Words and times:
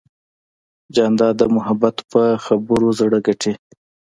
جانداد 0.95 1.33
د 1.39 1.43
محبت 1.55 1.95
په 2.11 2.21
خبرو 2.45 2.89
زړه 2.99 3.19
ګټي. 3.27 3.53